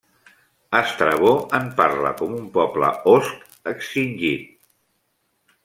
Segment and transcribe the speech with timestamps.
[0.77, 4.49] Estrabó en parla com un poble osc extingit.